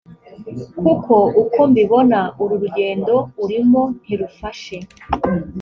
[0.81, 4.75] kuko uko mbibona, uru rugendo urimo ntirufashe.